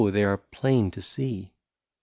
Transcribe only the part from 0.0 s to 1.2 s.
they are plain to